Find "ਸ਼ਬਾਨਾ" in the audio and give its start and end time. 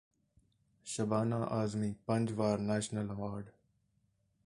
0.85-1.37